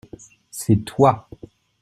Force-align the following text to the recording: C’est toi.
C’est 0.49 0.83
toi. 0.83 1.29